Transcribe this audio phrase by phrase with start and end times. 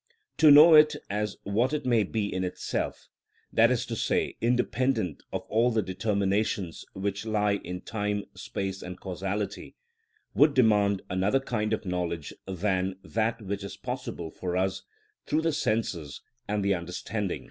[0.37, 3.07] To know it as what it may be in itself,
[3.53, 8.99] that is to say, independent of all the determinations which lie in time, space, and
[8.99, 9.75] causality,
[10.33, 14.81] would demand another kind of knowledge than that which is possible for us
[15.27, 17.39] through the senses and the understanding."